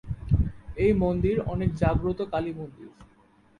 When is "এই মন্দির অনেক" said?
0.77-1.69